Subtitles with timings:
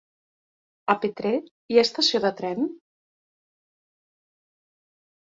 [0.93, 1.33] A Petrer
[1.73, 2.65] hi ha estació de tren?